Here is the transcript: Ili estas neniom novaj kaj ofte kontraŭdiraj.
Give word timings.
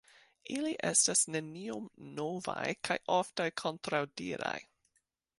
Ili 0.53 0.69
estas 0.87 1.19
neniom 1.33 1.83
novaj 2.19 2.65
kaj 2.89 2.97
ofte 3.17 3.47
kontraŭdiraj. 3.63 4.57